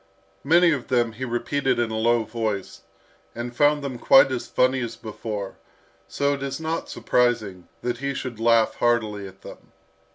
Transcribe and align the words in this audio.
Many 0.43 0.71
of 0.71 0.87
them 0.87 1.11
he 1.11 1.25
repeated 1.25 1.77
in 1.77 1.91
a 1.91 1.95
low 1.95 2.23
voice, 2.23 2.81
and 3.35 3.55
found 3.55 3.83
them 3.83 3.99
quite 3.99 4.31
as 4.31 4.47
funny 4.47 4.79
as 4.81 4.95
before; 4.95 5.57
so 6.07 6.33
it 6.33 6.41
is 6.41 6.59
not 6.59 6.89
surprising 6.89 7.67
that 7.83 7.99
he 7.99 8.15
should 8.15 8.39
laugh 8.39 8.77
heartily 8.77 9.27
at 9.27 9.41
them. 9.43 9.73